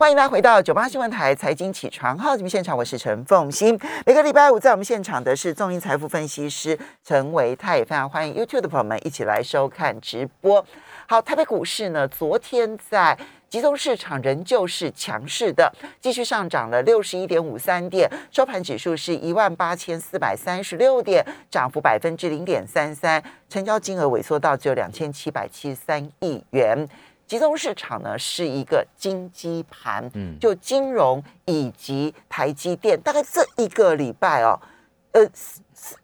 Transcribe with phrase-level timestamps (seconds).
[0.00, 3.78] 欢迎大家回到九八新闻台财经起床号节目现场，我是陈凤欣。
[4.06, 10.64] 每个礼拜五在我们现场的是众盈财富分析师陈维泰，也非常欢迎 YouTube 的朋友们一起来收看直播。
[11.06, 13.14] 好，台北股市呢，昨天在
[13.50, 26.88] 集中市场仍旧是强势的，继续上涨了六十一点五三点，收盘指数是一万八千四百三十六点，涨幅百分之零点三三，成交金额萎缩到只有两千七百七十三亿元。
[27.30, 34.58] 集中市场呢是一个金鸡盘，嗯，就金融以及台积电，大概这一个礼拜哦，
[35.12, 35.24] 呃，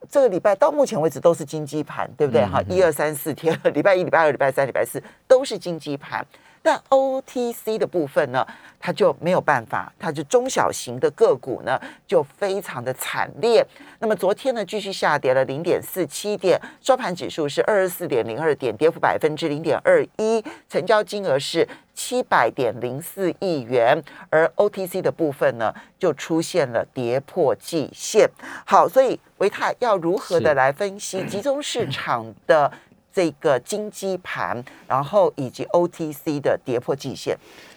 [0.09, 2.47] 这个礼拜到目前为止都是金鸡盘，对不对？
[2.47, 6.25] 哈，一二三四天， 礼拜一、礼拜二、礼拜三、礼拜四都是金鸡盘。
[6.67, 8.45] 但 OTC 的部分呢，
[8.81, 13.65] 它就没有办法，它就中小型的个股呢就非常的惨烈。
[14.01, 24.03] 那么昨天呢，继续下跌了零点四七点，收盘指数是二十四点零二点，跌幅百分之零点二一，成交金额是七百点零四亿元。
[24.29, 28.29] 而 OTC 的部分呢，就出现了跌破季线。
[28.65, 32.73] 好，所以维泰要如何的来分析集中市场的？
[33.17, 37.35] 这个金基盘，然后以及 OTC 的跌破季线。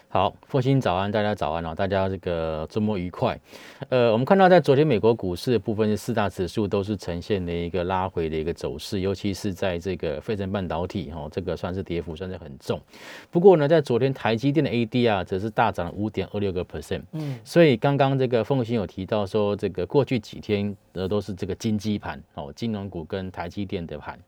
[0.10, 3.40] 好，父亲早安，大家早安哦，大家这个周末愉快。
[3.88, 12.78] 呃，我们看到在昨天美国股市的部分，四大指数都是呈现了一个拉回的一个走势，尤其是在这个费城半导体哈，这个算是跌幅算是很重。
[13.32, 17.04] 不过呢，在昨天台积电的 ADR 则是大涨了五点二六个 percent。
[17.14, 24.20] 嗯，所以刚刚这个凤兴有提到说，这个过去几天的都是这个金基盘哦，金融股跟台积电的盘。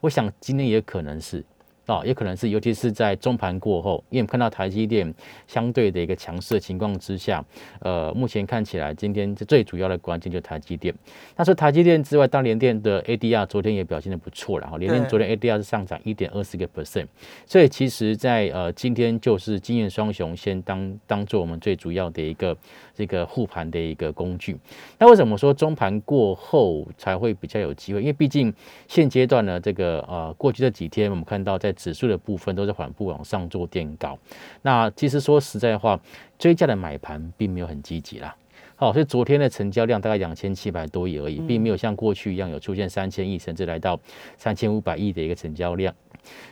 [0.00, 1.44] 我想今天也可能是。
[1.90, 5.12] 啊，也可能是，尤其是在中盘过后，因为我们看到台积电
[5.46, 7.44] 相对的一个强势的情况之下，
[7.80, 10.94] 呃，目前看起来今天最主要的关键就是台积电。
[11.36, 17.06] 那说台积电之外，当联电的 ADR 昨天也表现的不错了哈，联电昨天 ADR 是上涨一点二四个 percent，
[17.44, 22.56] 所以其实，在呃今天就是经验双雄先当当做我们最主要的一个
[22.94, 24.56] 这个护盘的一个工具。
[24.98, 28.00] 那为什么说中盘过后才会比较有机会？
[28.00, 28.52] 因为毕竟
[28.86, 34.18] 现阶段呢，这个呃过去这几天我们看到在指数的部分都在缓步往上做垫高，
[34.60, 35.98] 那其实说实在话，
[36.38, 38.36] 追加的买盘并没有很积极啦。
[38.76, 43.98] 好，所以昨天的成交量大概两千七百多亿而已，并没有像过去一样有出现三千亿甚至来到
[44.36, 45.94] 三千五百亿的一个成交量。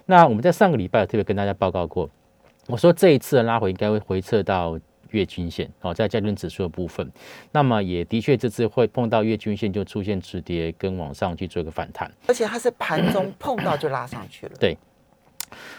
[0.06, 2.09] 那我们在上个礼拜特别跟大家报告过，
[2.67, 4.78] 我说这一次的拉回应该会回撤到
[5.11, 7.11] 月均线哦，在加权指数的部分，
[7.53, 14.53] 那么也的确这次会碰到月均线就出现止跌跟往上去做一个反弹，而且它是盘中碰到就拉上去了。
[14.61, 14.77] 对。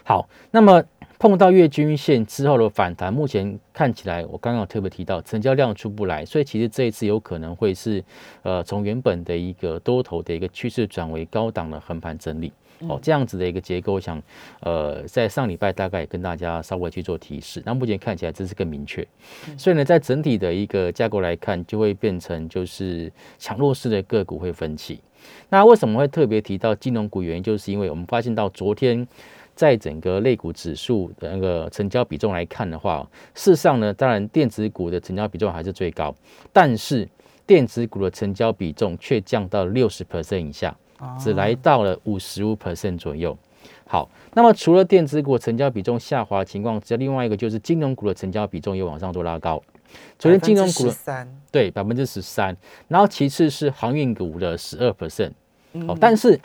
[0.03, 0.83] 好，那么
[1.17, 8.01] 碰到月均线之后的反弹，目前看起来，我刚刚特别提到成交量出不来，所以其实这一次有可能会是，
[8.41, 12.53] 呃，从原本的一个多头的一个趋势转为高档的横盘整理，
[12.87, 14.21] 哦，这样子的一个结构，我想，
[14.61, 19.05] 呃，在上礼拜大概也跟大家稍微去做提示，那目前看起来这是更明确，
[19.57, 25.01] 所以呢，在整体的一个架构来看，就会变成就是强弱势的个股会分歧。
[25.49, 27.21] 那为什么会特别提到金融股？
[27.21, 29.05] 原因就是因为我们发现到昨天。
[29.59, 33.05] 在整个类股指数的那个成交比重来看的话，
[33.35, 36.15] 事实上呢，当然电子股的成交比重还是最高，
[36.53, 37.05] 但是
[37.45, 40.73] 电子股的成交比重却降到六十 percent 以下，
[41.19, 43.37] 只来到了五十五 percent 左右。
[43.85, 49.61] 好，那么除了电子股成交比重下滑情况之外，另外一个就是金融股的成交比重也往上做拉高。
[50.17, 52.55] 昨天金融股三对百分之十三，
[52.87, 55.33] 然后其次是航运股的十二 percent。
[55.85, 56.39] 好，但是。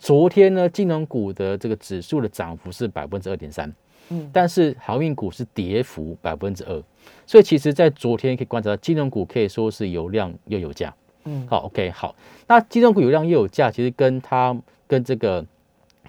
[0.00, 3.70] 昨天呢，金融股的这个指数的涨幅是百分之二点三，
[4.08, 6.82] 嗯，但是航运股是跌幅百分之二，
[7.26, 10.94] 所以其实，在昨天可以观察到，金融股可以说是有量又有价，
[11.24, 12.16] 嗯，好，OK，好，
[12.46, 15.44] 那金融股有量又有价，其实跟它跟这个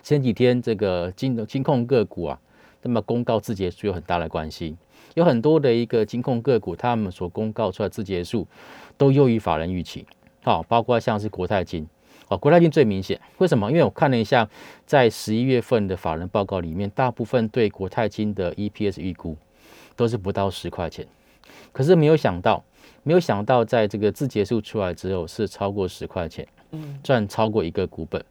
[0.02, 2.40] 前几天这个金融金控个股啊，
[2.82, 4.78] 那么公告自结数有很大的关系，
[5.16, 8.48] 有很多的一个金控个股，他们所公告出来自结数
[8.98, 10.06] 都优于法人预期，
[10.44, 11.86] 好，包括像是国泰金。
[12.32, 13.70] 哦，国泰金最明显，为什么？
[13.70, 14.48] 因为我看了一下，
[14.86, 19.36] 在十一月份的法人报告里面，大部分对国泰金的 EPS 预估
[19.98, 21.06] 都是不到十块钱，
[21.74, 22.64] 可是没有想到，
[23.04, 28.24] 没有想到在这个字结束出来之后是超过十块钱，嗯，赚超过一个股本。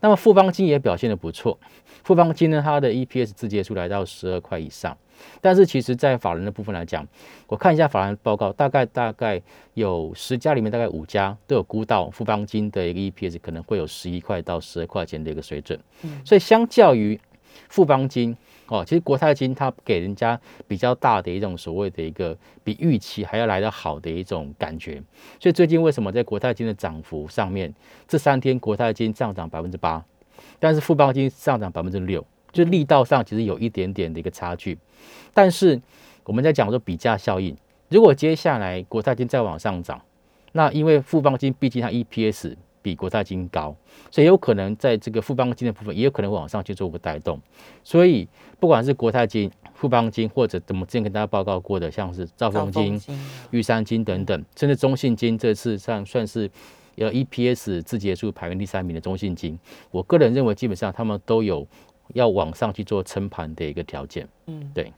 [0.00, 1.58] 那么富邦金也表现的不错，
[2.04, 4.96] 富邦金呢，它的 EPS 字结束来到十二块以上。
[5.40, 7.06] 但是其实，在法人的部分来讲，
[7.46, 9.40] 我看一下法人报告，大概大概
[9.74, 15.78] 有十家里面，大概五家都有估到富邦金的一个 EPS 可能会有十一块到十二块钱的一个水准。
[16.02, 17.18] 嗯，所以相较于
[17.68, 18.36] 富邦金
[18.66, 25.02] 哦，其实国泰金它给人家比较大的一种所谓的一个比预期还要来得好的一种感觉。
[25.38, 27.74] 所以最近为什么在国泰金的涨幅上面，
[28.08, 30.02] 这三天国泰金上涨百分之八，
[30.58, 32.24] 但是富邦金上涨百分之六。
[32.52, 34.78] 就力道上其实有一点点的一个差距，
[35.32, 35.80] 但是
[36.24, 37.56] 我们在讲说比价效应，
[37.88, 40.00] 如果接下来国泰金再往上涨，
[40.52, 43.74] 那因为富邦金毕竟它 EPS 比国泰金高，
[44.10, 47.40] 所以有可能在这个富邦金的部分也有可能往上去做个带动。
[47.82, 48.28] 所以
[48.60, 53.00] 不管是国泰金、富邦金，或者怎么之前跟大家报告过的，像是兆丰金、
[53.50, 56.50] 玉山金等等，甚至中信金这次上算是
[56.96, 59.58] 有 EPS 自结数排名第三名的中信金，
[59.90, 61.66] 我个人认为基本上他们都有
[62.12, 64.28] 要往上去做撑盘的一个条件。
[64.46, 64.92] 嗯，对。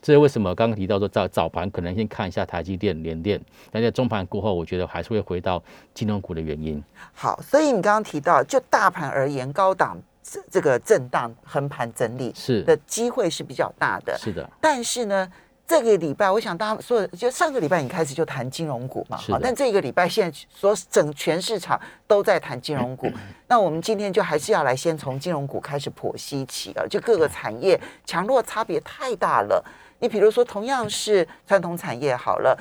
[0.00, 0.54] 这是为什么？
[0.54, 3.40] 刚刚提到说早早盘可能先看一下台积电、联电，
[3.72, 5.60] 但在中盘过后，我觉得还是会回到
[5.92, 6.80] 金融股的原因。
[7.12, 14.16] 好，所以你刚刚提到，就大盘而言，高档这这个震荡横盘整理是的机会是比较大的。
[14.16, 14.48] 是的。
[14.60, 15.28] 但是呢，
[15.68, 23.06] 这个礼拜，我想大家说，就上个礼拜你开始就谈金融股嘛，好，但这个礼拜现在所整全市场都在谈金融股，
[23.46, 29.62] 那我们今天就还是要来先从金融股开始剖析起啊，就各个产业强弱差别太大了。
[29.98, 32.58] 你比如说，同样是传统产业，好了，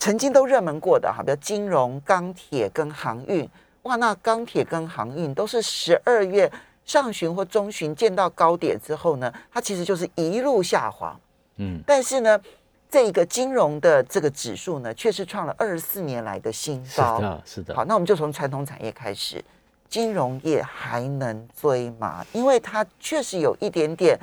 [0.00, 3.48] 曾经都热门过的哈，比如金融、钢铁跟航运，
[3.82, 6.50] 哇，那钢铁跟航运都是十二月
[6.84, 11.16] 上旬或中旬见到高点之后呢，它其实就是一路下滑，
[11.56, 12.40] 嗯，但是呢，
[12.90, 17.74] 这个金融的这个指数呢，却是创了二十四年来的新高，是的，是的。
[17.74, 19.44] 好，那我们就从传统产业开始，
[19.88, 22.24] 金融业还能追吗？
[22.32, 24.18] 因为它确实有一点点。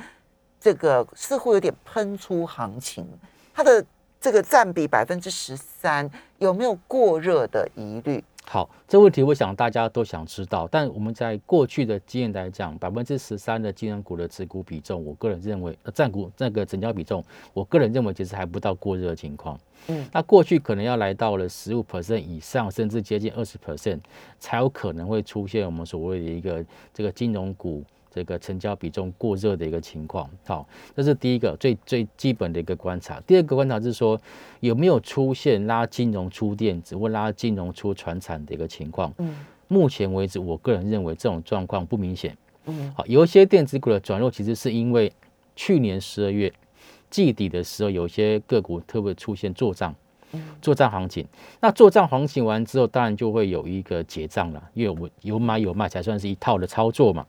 [0.64, 3.04] 这个似乎有点喷出行情，
[3.52, 3.84] 它的
[4.20, 6.08] 这个占比百分之十三，
[6.38, 8.22] 有没有过热的疑虑？
[8.44, 10.68] 好，这问题我想大家都想知道。
[10.70, 17.24] 但我们在过去的经验来讲，百分之十三的金融股的持股比重，我个人认为，呃占股那个成交比重，
[17.54, 19.58] 我个人认为其实还不到过热的情况。
[19.86, 24.00] 嗯，那过去可能要来到了十五 percent 以上，甚至接近二十 percent，
[24.38, 27.82] 才有可能会出现我们所谓的一个这个金融股。
[28.14, 33.18] 这个成交比重过热的一个情况，好，这是第一个最最基本的一个观察。
[33.26, 34.20] 第二个观察是说，
[34.60, 39.12] 有没有出现拉金融出电子或拉金融出船产的一个情况？
[39.16, 39.34] 嗯，
[39.68, 42.36] 目前为止，我个人认为这种状况不明显。
[42.66, 45.10] 嗯，好，有一些电子股的转弱，其实是因为
[45.56, 46.52] 去年十二月
[47.08, 49.94] 季底的时候，有些个股特别出现做账。
[50.60, 51.26] 做账行情，
[51.60, 57.26] 那做账行情完之后，当然就会有一个结账了，因为我有买有卖才算是一套的操作嘛。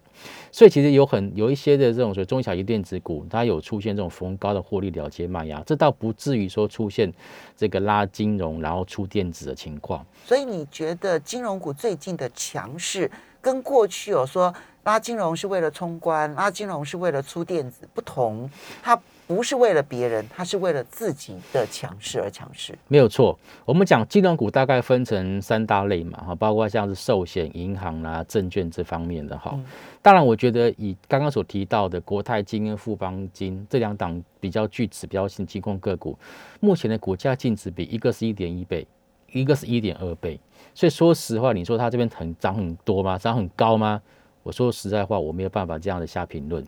[0.52, 7.12] 所以其实有很有一些的这种所谓中小型电子股，它有出现这种逢高的获利了结卖压，这倒不至于说出现
[7.58, 10.06] 这个拉金融然后出电子的情况。
[10.26, 13.10] 所以你觉得金融股最近的强势，
[13.42, 14.54] 跟过去有说
[14.84, 18.50] 拉金融是为了冲关，拉金融是为了出电子不同，
[18.82, 18.98] 它。
[19.26, 23.38] 不是为了别人，他是为了自己的强势而强势，没有错。
[23.66, 29.58] 我们讲金融股大概分成三大类嘛，哈，包括像是寿险、银行啦、证券这方面的哈。
[30.02, 36.18] 当然，我觉得以刚刚所提到的国泰金跟富邦金这两档比较具指标性金控个股，
[36.60, 38.86] 目前的股价净值比一个是一点一倍，
[39.32, 40.40] 一个是一点二倍。
[40.76, 43.18] 所以说实话，你说它这边很涨很多吗？
[43.18, 44.02] 涨很高吗？
[44.44, 46.62] 我说实在话，我没有办法这样的下评论。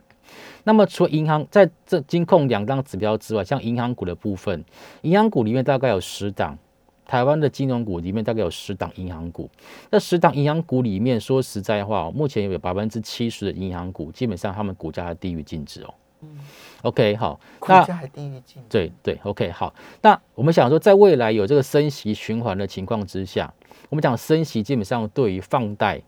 [0.63, 4.63] 那么，除了银行在这金控两档指标之外，像银行股的部分，
[5.01, 6.57] 银行股里面大概有十档，
[7.06, 9.50] 台湾的金融股里面大概有十档银行股。
[9.92, 15.94] 那十档银行股里面，说实在话，哦目前有百分之七十的银行股，基本上他们股价还低于净值哦。
[16.22, 16.39] 嗯
[16.81, 18.68] ，OK，好，股价还低于净值。
[18.69, 19.74] 对对，OK，好。
[20.01, 23.54] 那我们想说，在未来有这个升息循环的情况之下，
[23.90, 26.02] 我们讲升息基本上对于放贷。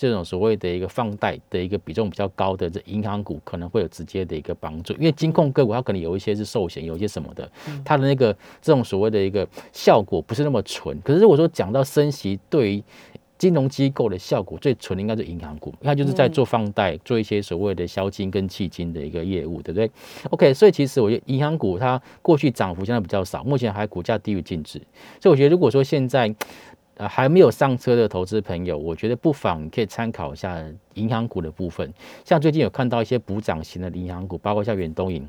[0.00, 7.52] 这种所谓的一个放贷的一个比重比较高的这银行股可能会有直接的一个帮助，因为金控个股它可能有一些是寿险，有一些什么的，
[7.84, 10.98] 它的那个这种所谓的一个效果不是那么纯。
[11.02, 12.82] 可是如果说讲到升息对于
[13.36, 19.90] 金融机构的效果最纯的，应该是银行股，它就是在做放贷，做一些所谓的销金跟弃金的一个业务，对不对
[20.30, 24.80] ？OK，所以其实我觉得银行股它过去涨幅相对比较少，目前还股价低于净值，
[25.20, 26.34] 所以我觉得如果说现在。
[27.00, 31.90] 呃，还没有上车的投资朋友，我觉得不妨可以参考一下银行股的部分。
[32.26, 35.26] 像最近有看到一些补涨型的银行股，包括像远东银，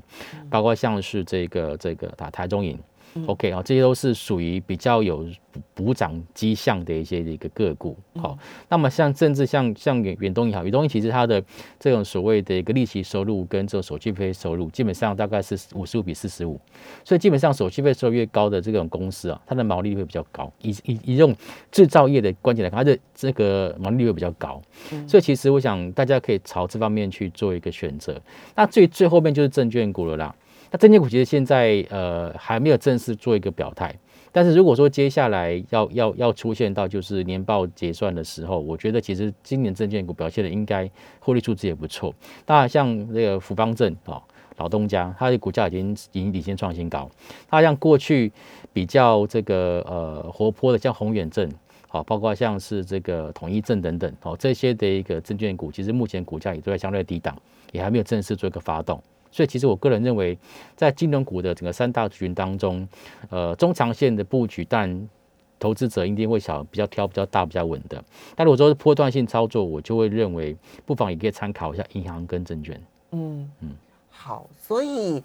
[0.49, 2.77] 包括像是这个这个打台中银。
[3.25, 5.27] OK 啊，这些都是属于比较有
[5.73, 7.97] 补涨迹象的一些一个个股。
[8.15, 8.37] 好，
[8.69, 11.43] 那么像甚至像像远远东银行，远东银其实它的
[11.79, 16.59] 这种所谓的一个利息收入跟这种手续费收入，基本上大概是五十五比四十五，
[17.03, 20.51] 所以基本上手续费收入越高的这种公司啊，它的毛利会比较高。
[20.61, 21.35] 以以以这种
[21.71, 24.61] 制造业的观点来看，它的这个毛利率会比较高。
[25.07, 28.19] 所以其实我想大家可以朝这方面去做一个选择。
[28.55, 30.33] 那最最后面就是证券股了啦。
[30.71, 33.93] 那证券股其实现在呃还没有正式做一个表态，
[34.31, 42.11] 但是如果说接下来要要要出现到就是年报结算的时候，我觉得其实今年证券股表现的应该获利数字也不错。
[42.47, 44.19] 那像这个福邦证啊。
[44.57, 47.09] 老东家，它的股价已经已经领先创新高。
[47.49, 48.31] 它像过去
[48.71, 51.49] 比较这个呃活泼的，像宏远证，
[51.87, 57.35] 好，包括像是这个统一证等等，哦，这些的一个证券股，其实目前股价也都在相对低档，
[57.71, 59.01] 也还没有正式做一个发动。
[59.31, 60.37] 所以其实我个人认为，
[60.75, 62.85] 在金融股的整个三大族群当中，
[63.29, 65.09] 呃，中长线的布局，但
[65.57, 68.03] 投资者一定会想比较挑比较大比较稳的。
[68.35, 70.53] 但如果说是波段性操作，我就会认为
[70.85, 72.81] 不妨也可以参考一下银行跟证券。
[73.11, 73.69] 嗯嗯，
[74.09, 75.23] 好，所以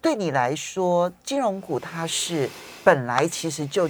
[0.00, 2.48] 对你来说，金融股它是
[2.82, 3.86] 本来其实就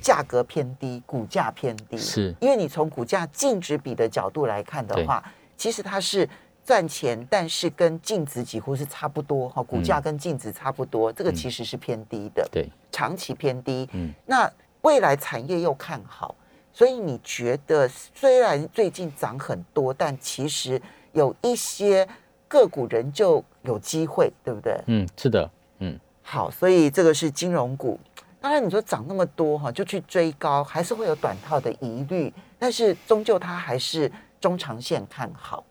[0.00, 5.24] 价格偏低，股价偏低，是因为你从股价净值比的角度来看的话，
[5.56, 6.28] 其实它是。
[6.70, 13.88] 赚钱，但是跟净值几乎是差不多哈，股价跟净值差不多，这个其实是偏低的，对，长期偏低。
[13.92, 14.48] 嗯，那
[14.82, 16.32] 未来产业又看好，
[16.72, 22.06] 所以你觉得虽然最近涨很多，但其实有一些
[22.46, 24.80] 个股仍旧有机会，对不对？
[24.86, 25.50] 嗯，是的，
[25.80, 27.98] 嗯，好，所以这个是金融股。
[28.40, 34.08] 当然你说涨那么多哈，就去追高，还是会有短套的疑虑，但是终究它还是
[34.40, 35.64] 中长线看好。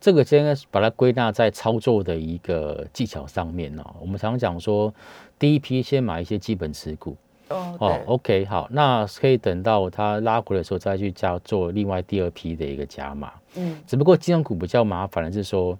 [0.00, 3.84] 这个应该把它归纳在操作的一个技巧上面哦。
[4.00, 4.92] 我们常讲说，
[5.38, 7.16] 第一批先买一些基本持股
[7.48, 8.00] 哦。
[8.06, 13.32] OK，好，那可以等到它拉回的时候再去加做另外第二批的一个加码。
[13.56, 15.78] 嗯，只不过金融股比较麻烦的是说，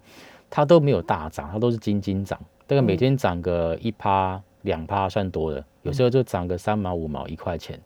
[0.48, 7.78] 它都没有大涨，它都是斤斤涨，大概每天涨个一趴两趴算多的，有时候就涨个三毛五毛一块钱。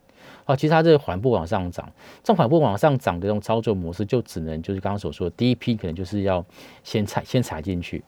[0.49, 1.87] 啊，其实它这个缓步往上涨，
[2.23, 6.43] 这种缓步往上涨的这种操作模式，就只能就是刚刚所说的，第一批可能就是要
[6.83, 8.03] 先踩先踩进去，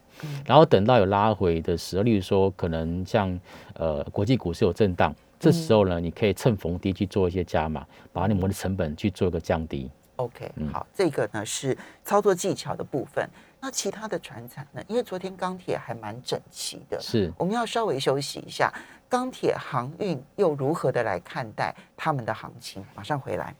[0.46, 3.38] 然后等到有拉回的时候，例如说可能像
[3.74, 9.90] 呃国际股市有震荡，这时候呢，你可以趁逢低去做一些加码，把你们的成本去做一个降低。
[10.16, 13.28] OK，好，这个呢是操作技巧的部分。
[13.60, 14.82] 那其他的船产呢？
[14.88, 18.72] 因为昨天钢铁还蛮整齐的，是我们要稍微休息一下。
[19.10, 22.86] 钢铁航运又如何的来看待他们的行情？
[22.94, 23.52] 马上回来，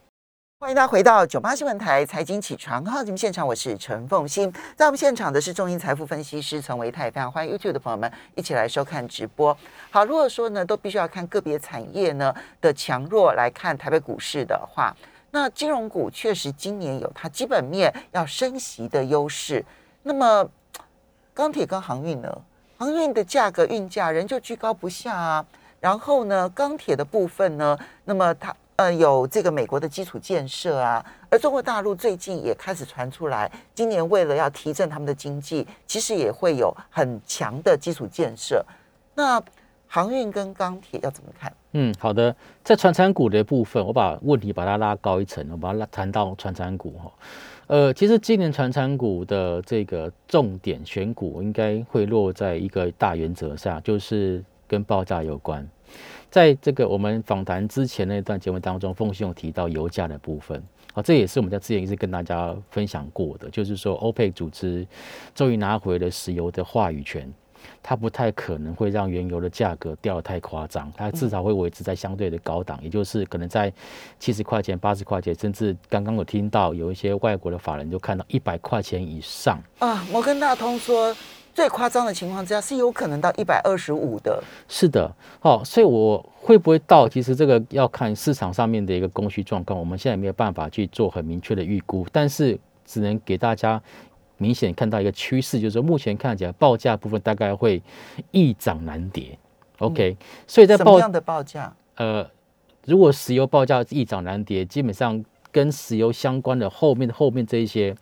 [0.61, 9.57] 欢迎大家回到九八新闻台财经起床号节目现场，我是陈凤欣，在我们现场的是中银财富分析师陈维泰，非常欢迎 YouTube 的朋友们一起来收看直播。
[9.91, 14.97] 好，如果说呢都必须要看个别产业呢的强弱来看台北股市的话，
[15.33, 19.65] 那金融股确实今年有它基本面要升息的优势，
[20.05, 20.49] 那么
[21.35, 22.43] 钢铁跟航运呢？
[22.81, 25.45] 航运的价格运价仍旧居高不下啊，
[25.81, 38.65] 然后呢，钢铁的部分呢，那么它呃有这个美国的基础建设啊，而中国大陆最近也开始传出来，今年为了要提振他们的经济，其实也会有很强的基础建设。
[39.15, 39.39] 那
[39.87, 41.53] 航运跟钢铁要怎么看？
[41.73, 42.35] 嗯，好的，
[42.65, 47.13] 在传产股的部分，我把问题把它拉高一层，我把它拉谈到传产股哈。
[47.71, 55.65] 呃，其实今年传产股的这个重点选股应该会落在一个大原则上，就是跟爆炸有关。
[56.29, 60.61] 在这个我们访谈之前那段节目当中，凤信有提到油价的部分，
[60.95, 64.85] 啊，这也是我们在之前一直跟大家分享过的，就是说欧佩组织
[65.33, 67.33] 终于拿回了石油的话语权。
[67.83, 73.73] 它不太可能会让原油的价格掉得太夸张，它至少会维持在相对的高档，也就是可能在
[74.19, 80.05] 七十块钱、八十块钱，甚至刚刚我听到有一些外国的法人就看到一百块钱以上啊。
[80.11, 81.15] 摩根大通说，
[81.55, 84.43] 最夸张的情况之下是有可能到一百二十五的。
[84.69, 87.09] 是的，哦，所以我会不会到？
[87.09, 93.83] 其实这个要看市场上面的一个供需状况，我们现在没有办法去做很明确的预估，但是只能给大家。
[94.41, 97.81] 明显看到一个趋势，就是说目前看起来报价部分大概会
[98.31, 99.39] 易涨难跌。
[99.79, 100.17] OK，
[100.47, 102.27] 所以在报样的报价，呃，
[102.87, 107.95] 如果石油报价易涨难跌，基本上跟石油相关的后面后面这一些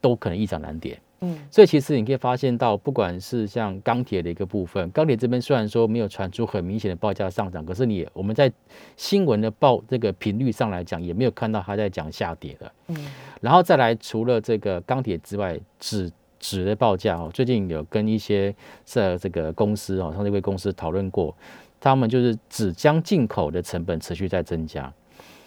[0.00, 0.98] 都可能易涨难跌。
[1.20, 8.52] 嗯，所以其实你可以发现到，不管是像钢铁的一个部分，钢铁这边虽然说没有传出很明显的报价上涨，可是你我们在
[8.96, 12.72] 新闻的报这个频率上来讲，也没有看到它在讲下跌的。
[12.86, 12.96] 嗯，
[13.40, 16.08] 然后再来，除了这个钢铁之外，纸
[16.38, 21.34] 纸的报价哦，最近有跟一些这这个公司哦，上这位公司讨论过，
[21.80, 24.92] 他们就是纸浆进口的成本持续在增加。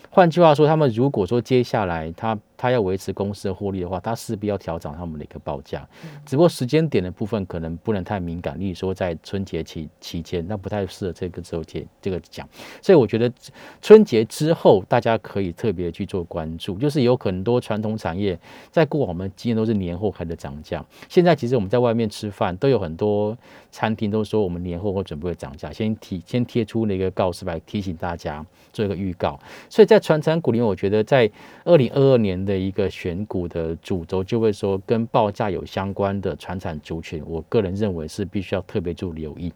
[0.10, 5.84] 换句话说，他们如果说接下来他他要维持公司的获利的话，他势必要调整他们的一个报价。
[6.24, 12.48] 只不过时间点的部分可能不能太敏感，例如说在春节期期间，那不太适合这个时候节这个讲。
[12.80, 13.34] 所以我觉得
[13.82, 18.40] 春节之后大家可以特别去做关注，就是有很多传统产业
[18.70, 23.36] 在过往我们今年都是年后开始涨价，现在其实我们在外面吃饭都有很多
[23.72, 29.40] 餐厅都说我们年后会准备涨价，先提先贴出那个告示牌提醒大家做一个预告。
[29.68, 31.28] 所以在传产股里面，我觉得在
[31.64, 32.51] 二零二二年的。
[32.52, 39.54] 的一个选股的主轴，就会说跟报价有相关的传产族群，我个人认为是必须要特别注留意。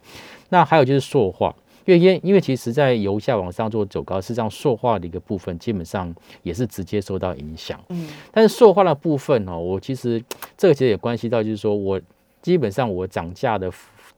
[0.49, 7.79] 那还有就是塑化，因为因因为其实在由下往上做走高，实际上塑化的一个部分基本上也是直接受到影响。
[7.89, 10.23] 嗯，但是塑化的部分哦，我其实
[10.57, 11.99] 这个其实也关系到，就是说我
[12.41, 13.71] 基本上我涨价的。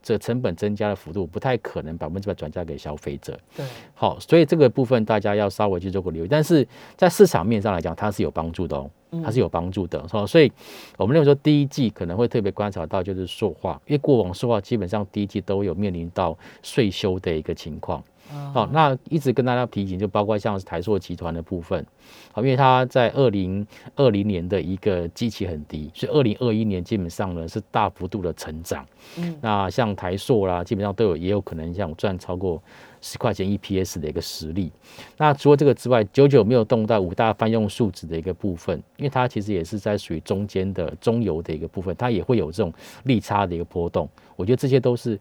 [0.08, 3.38] 这成本增加的幅度不太可能百分之百转嫁给消费者。
[3.54, 6.28] 对，好，所以这个部分大家要稍微去做个留意。
[6.28, 8.90] 但是在市场面上来讲，它是有帮助的哦，
[9.22, 10.02] 它是有帮助的。
[10.12, 10.50] 哦，所以
[10.96, 18.02] 我们认为说第一季可能会特别观察到就是塑化，因为过往塑化基本上第一季都有面临到税收的一个情况。
[18.52, 21.84] 好，那一直跟大家提醒，就包括像是台塑集团的部分，
[22.32, 23.66] 好，因为它在二零
[23.96, 28.86] 二零年的一个基期很低，所以二零二一年基本上呢是大幅度的成长。
[29.16, 32.62] 嗯，那像台塑啦，基本上都有也有可能像赚超过
[33.00, 34.72] 十块钱 EPS 的一个实力。
[35.16, 42.72] 那除了这个之外，久久没有动到五大泛用数值的一个部分，因为它其实也是在属于中间的中游的一个部分，它也会有这种
[43.04, 44.08] 利差的一个波动。
[44.36, 45.18] 我觉得这些都是。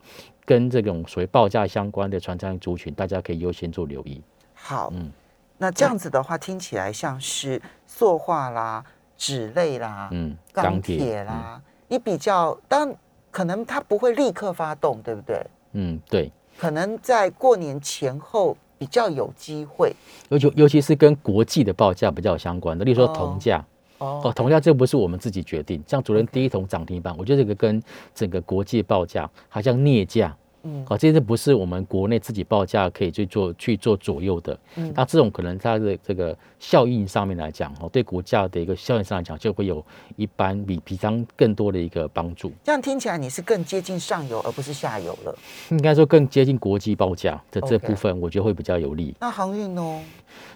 [0.48, 4.22] 跟这种所谓报价相关的传商族群，大家可以优先做留意。
[4.54, 5.12] 好，嗯，
[5.58, 8.82] 那这样子的话，听起来像是塑化啦、
[9.18, 12.98] 纸类啦、嗯、钢铁啦，你比较，当然
[13.30, 15.46] 可能它不会立刻发动，对不对？
[15.74, 19.94] 嗯，对，可能在过年前后比较有机会，
[20.30, 23.64] 尤其尤其是跟国际的报价比较相关的，例如说铜价。
[24.00, 27.82] 哦，铜价这不是我们自己决定，像昨天第一桶涨停板，我觉得这个跟
[28.14, 30.36] 整个国际报价，好像镍价。
[30.68, 34.60] 嗯，好，这些不是我们国内自己报价可以去做去做左右的。
[34.76, 39.84] 嗯，那这种可能它的这个效应上面来讲，哦，对股价的一个效应上来讲，就会有
[40.18, 42.52] 一般比平常更多的一个帮助。
[42.66, 45.34] 这样听起来你是更接近上游而不是下游了。
[45.70, 49.16] 应该说更接近国际报价的这部分，我觉得会比较有利。
[49.22, 50.02] 那航运呢？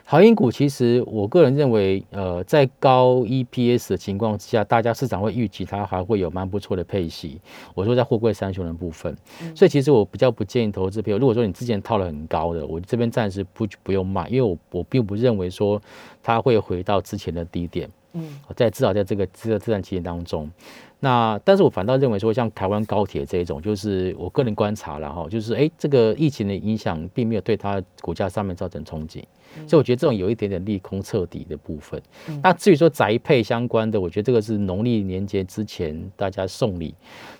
[0.04, 7.40] 航运股其实我个人认为，呃，在高 EPS 的情况之下，大家市场会预期它还会有蛮不错的配息。
[7.74, 9.16] 我说在货柜三雄的部分，
[9.56, 11.18] 所以其实我比较不建议投资票。
[11.18, 15.82] 如果说你之前套了很高的，我这边暂时不不用卖，因为我我并不认为说
[16.24, 17.90] 它会回到之前的低点。
[18.14, 20.52] 嗯，在至少在这个这个这段期间当中。
[21.00, 29.26] 那，但是我反倒认为说，像台湾高铁这一种，就是我个人观察了哈，就是哎，这个疫情的影响并没有对它股价上面造成冲击，
[29.66, 32.00] 所以我觉得这种有一点点利空彻底的部分。
[32.44, 36.94] 那至于说宅配相关的，我觉得这个是农历年节之前大家送礼，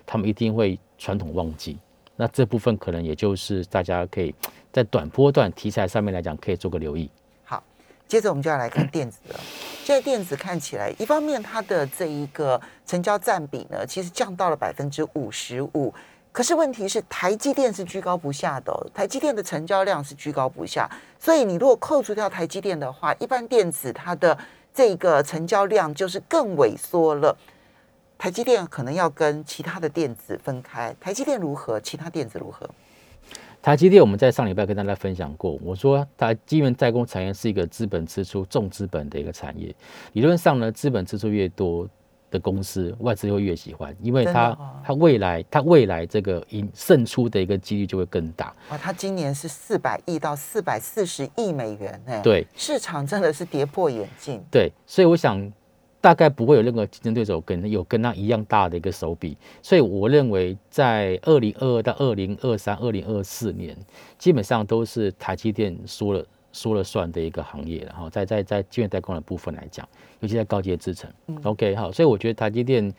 [0.06, 1.76] 他们一定会传统旺季，
[2.16, 4.34] 那这部分可能也就是大家可以
[4.72, 7.10] 在短波段题材上面来讲，可以做个留意。
[7.44, 7.62] 好，
[8.06, 9.40] 接着我们就要来看电子了。
[9.84, 15.92] 现在电子看起来，一方面它的这一个成交占比呢，其实降到了百分之五十五。
[16.30, 20.88] 可是问题是，台积电是居高不下的，台积电的成交量是居高不下。
[21.18, 24.38] 所以你如果扣除掉台积电的话，一般电子它的
[24.72, 27.36] 这个成交量就是更萎缩了。
[28.22, 30.94] 台积电可能要跟其他的电子分开。
[31.00, 31.80] 台积电如何？
[31.80, 32.70] 其他电子如何？
[33.60, 39.74] 台积电，我们在上礼拜跟大家分享过，我说它基源代工产业是一个资本支出重资本的一个产业。
[40.12, 41.84] 理论上呢，资本支出越多
[42.30, 48.54] 的公司，外资会越喜欢，因为它它未来它未来这个赢胜出的一个几率就会更大。
[48.68, 54.40] 啊，它今年是四百亿到四百四十亿美元，哎，对，市场真的是跌破眼镜。
[54.48, 55.52] 对，所以我想。
[56.02, 63.74] 大概不会有任何竞争对手跟有跟他一样大的一个手笔，所以我认为在二零二二到二零二三、二零二四年，
[64.18, 67.84] 基本上都是台积电说了说了算的一个行业。
[67.86, 69.88] 然后在在在晶圆代工的部分来讲，
[70.18, 71.08] 尤其在高阶制程
[71.44, 72.92] ，OK 好，所以我觉得台积电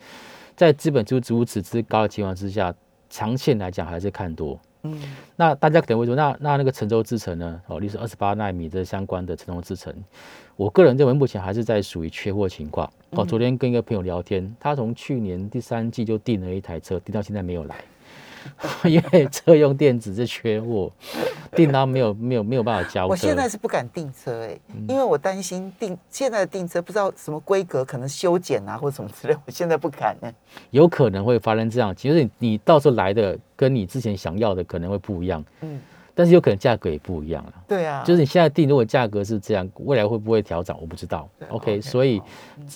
[0.56, 2.74] 在资本支出如此之高的情况之下，
[3.10, 4.58] 长线来讲还是看多。
[4.84, 5.00] 嗯，
[5.34, 7.60] 那大家可能会说，那那那个成州制程呢？
[7.66, 9.92] 哦，例如二十八纳米这相关的成州制程，
[10.56, 12.88] 我个人认为目前还是在属于缺货情况。
[13.10, 17.76] 哦，昨天跟一个朋友聊天，他从去年第三季就订了一台车，订到现在没有来。
[18.84, 20.90] 因为车用电子是缺货，
[21.52, 23.06] 订单没有没有没有办法交。
[23.06, 30.32] 我现在是不敢订车哎，因为我担心订现在的订车不知道什么规格，可能修剪啊或者什么之类，我现在不敢呢。
[30.70, 35.80] 有可能会发生这样，其实你到时候来的跟你之前想要的可能会不一样，嗯，
[36.14, 37.52] 但是有可能价格也不一样了。
[37.66, 41.28] 对啊，就是你现在订，如果价格是这样，未来会不会调整，我不知道。
[41.48, 42.20] OK，所以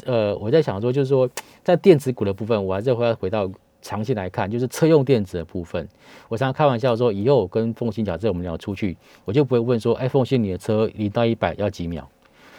[0.06, 1.28] 呃，我在想说，就是说
[1.62, 3.50] 在电子股的部分，我还是会回到。
[3.88, 5.88] 长期来看，就是车用电子的部分。
[6.28, 12.06] 我常常开玩笑说，以后我跟凤鑫讲，这我们俩出去，我就不会问说，哎，凤鑫你的车零到一百要几秒？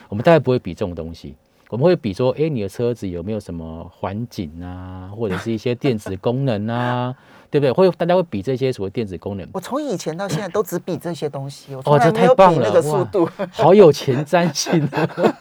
[0.07, 1.35] 我们大概不会比这种东西。
[1.69, 7.15] 我们会比说，哎，你的车子有没有什么环景啊，或者是一些电子功能啊，
[7.51, 7.71] 对不对？
[7.71, 9.47] 会大家会比这些所谓电子功能。
[9.53, 14.89] 我从以前到现在都只比这些东西，哦，这太棒了，那个速度好有前瞻性。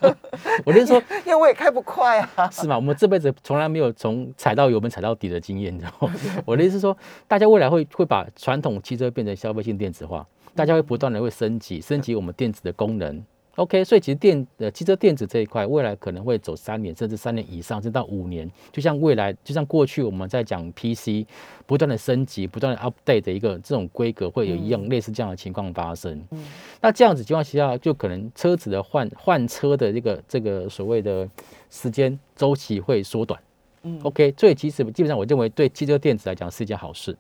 [0.67, 2.77] 我就说，因为我也开不快啊， 是吗？
[2.77, 6.14] 我们这辈子从来没有从踩到油门踩到底的经验，你知道吗？
[6.45, 6.95] 我的意思是说，
[7.27, 13.25] 大家未来会会把传统汽车变成消费性电子化，大家会不断的会升级，升级我们电子的功能。
[13.59, 18.49] OK，所以其实电呃汽车电子这一块，未来可能会走三年，甚至三年以上，甚至到五年。
[18.71, 21.27] 就像未来，就像过去我们在讲 PC
[21.66, 26.25] 不断的升级、不断的 update 的一个这种规格，会有一样类似这样的情况发生。
[26.31, 26.47] 嗯，
[26.81, 31.29] 那这样子情况下，就可能车子的换换车的这个这个所谓的
[31.68, 33.40] 时间周期会缩短。
[33.83, 37.16] 嗯，OK，所以其实基本上我认为对汽车电子来讲是一件好事，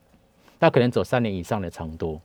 [0.60, 2.20] 它可能走三年以上的长多。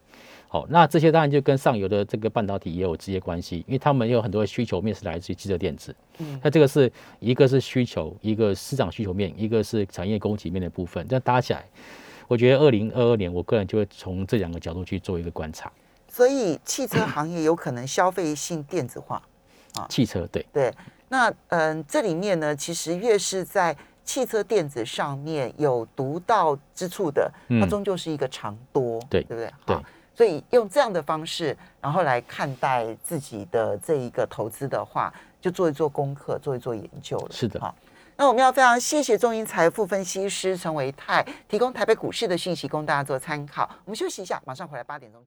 [0.54, 5.96] 好，那这些当然就跟上游的这个半导体也有直接关系，因为他们有很多的需求面是来自于汽车电子。
[6.20, 11.66] 嗯，那这个是一个是需求，一个市场需求面，一个是产业供给面的部分，这样搭起来，
[12.28, 15.72] 我觉得二零二二年，我个人就会从这两个角度去做一个观察。
[16.08, 19.20] 所以汽车行业有可能消费性电子化
[19.74, 20.72] 啊，汽车对对。
[21.10, 29.52] 那嗯，这里面呢，其实越是在汽车电子上面有独到之处的，它终究是一个长多，对对不对？
[29.66, 29.78] 对。
[30.15, 37.28] 所以用这样的方式，然后来看待自己的这一个投资的话，就做一做功课，做一做研究了。
[37.32, 37.76] 是的，好，
[38.15, 43.69] 那我们要非常谢谢中银财富分析师陈维泰提供台北股市的信息，供大家做参考。
[43.86, 45.21] 我们休息一下，马上回来八点钟。